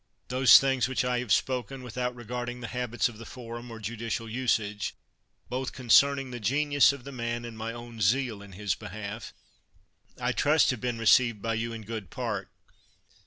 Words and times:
Those 0.29 0.57
things 0.59 0.87
which 0.87 1.05
I 1.05 1.19
have 1.19 1.31
spoken, 1.31 1.83
without 1.83 2.15
regarding 2.15 2.59
the 2.61 2.69
hab 2.69 2.95
its 2.95 3.07
of 3.07 3.19
the 3.19 3.23
forum 3.25 3.69
or 3.69 3.77
judicial 3.77 4.27
usage, 4.27 4.95
both 5.47 5.73
concern 5.73 6.17
ing 6.17 6.31
the 6.31 6.39
genius 6.39 6.91
of 6.91 7.03
the 7.03 7.11
man 7.11 7.45
and 7.45 7.55
my 7.55 7.71
own 7.71 8.01
zeal 8.01 8.41
in 8.41 8.53
his 8.53 8.73
behalf, 8.73 9.31
I 10.19 10.31
trust 10.31 10.71
have 10.71 10.81
been 10.81 10.97
received 10.97 11.39
by 11.39 11.53
you 11.53 11.71
in 11.71 11.83
good 11.83 12.09
part. 12.09 12.49